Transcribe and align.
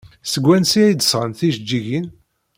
Seg 0.31 0.43
wansi 0.47 0.79
ay 0.83 0.93
d-sɣan 0.95 1.31
tijeǧǧigin? 1.37 2.07